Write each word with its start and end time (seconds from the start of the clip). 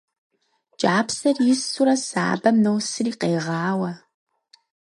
КӀапсэр 0.81 1.37
исурэ 1.51 1.95
сабэм 2.07 2.57
носри, 2.63 3.11
къегъауэ. 3.19 3.91